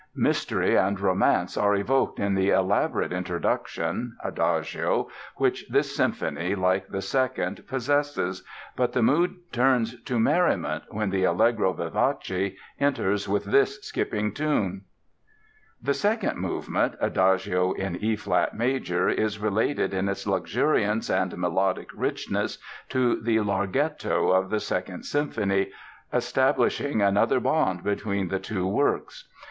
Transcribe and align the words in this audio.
Mystery 0.15 0.75
and 0.75 0.99
romance 0.99 1.55
are 1.57 1.75
evoked 1.75 2.17
in 2.19 2.33
the 2.33 2.49
elaborate 2.49 3.13
introduction 3.13 4.17
(Adagio), 4.23 5.09
which 5.35 5.63
this 5.69 5.95
symphony 5.95 6.55
like 6.55 6.87
the 6.87 7.03
Second 7.03 7.67
possesses, 7.67 8.43
but 8.75 8.93
the 8.93 9.03
mood 9.03 9.35
turns 9.51 10.01
to 10.05 10.19
merriment 10.19 10.83
when 10.89 11.11
the 11.11 11.23
"Allegro 11.23 11.71
vivace" 11.73 12.53
enters 12.79 13.29
with 13.29 13.43
this 13.45 13.79
skipping 13.83 14.33
tune: 14.33 14.85
[Illustration: 15.83 15.83
play 15.83 15.83
music] 15.83 15.83
The 15.83 15.93
second 15.93 16.37
movement 16.41 16.95
(Adagio 16.99 17.73
in 17.73 17.95
E 17.97 18.15
flat 18.15 18.57
major) 18.57 19.07
is 19.07 19.37
related 19.37 19.93
in 19.93 20.09
its 20.09 20.25
luxuriance 20.25 21.11
and 21.11 21.37
melodic 21.37 21.89
richness 21.95 22.57
to 22.89 23.21
the 23.21 23.37
Larghetto 23.41 24.29
of 24.31 24.49
the 24.49 24.59
Second 24.59 25.03
Symphony, 25.03 25.69
establishing 26.11 27.03
another 27.03 27.39
bond 27.39 27.83
between 27.83 28.29
the 28.29 28.39
two 28.39 28.65
works. 28.65 29.27